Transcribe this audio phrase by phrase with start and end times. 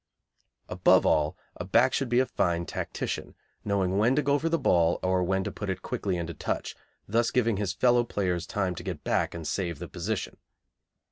[0.67, 4.57] Above all, a back should be a fine tactician, knowing when to go for the
[4.57, 6.75] ball or when to put it quickly into touch,
[7.07, 10.37] thus giving his fellow players time to get back and save the position.